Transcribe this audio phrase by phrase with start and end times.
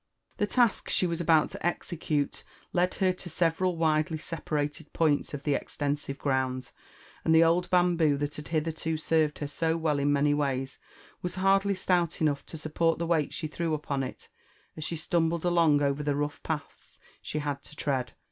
[0.37, 5.35] The task she was about to execute led her to several widely sepa rated points
[5.35, 6.71] of the extensive grounds;
[7.23, 10.79] and the old bamboo that had hitherto served her so well in many ways
[11.21, 14.27] was hardly stout enough to support the weight she threw upon it,
[14.75, 18.13] as she stumbled along over the rough paths she had to tread.